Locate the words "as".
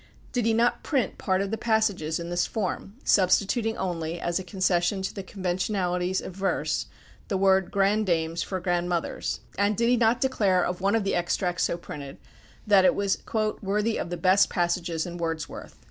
4.19-4.39